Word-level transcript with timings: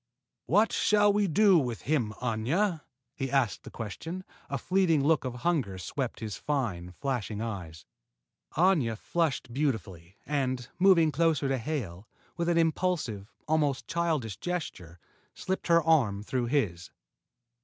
"What 0.47 0.71
shall 0.73 1.13
we 1.13 1.27
do 1.27 1.59
with 1.59 1.83
him, 1.83 2.11
Aña?" 2.19 2.81
he 3.13 3.29
asked 3.29 3.61
the 3.61 3.69
question, 3.69 4.23
a 4.49 4.57
fleeting 4.57 5.03
look 5.03 5.23
of 5.25 5.35
hunger 5.45 5.77
swept 5.77 6.21
his 6.21 6.37
fine, 6.37 6.95
flashing 6.97 7.39
eyes. 7.39 7.85
Aña 8.57 8.97
flushed 8.97 9.53
beautifully, 9.53 10.17
and, 10.25 10.67
moving 10.79 11.11
closer 11.11 11.47
to 11.47 11.59
Hale, 11.59 12.07
with 12.35 12.49
an 12.49 12.57
impulsive, 12.57 13.31
almost 13.47 13.87
childish 13.87 14.37
gesture, 14.37 14.97
slipped 15.35 15.67
her 15.67 15.83
arm 15.83 16.23
through 16.23 16.47
his. 16.47 16.89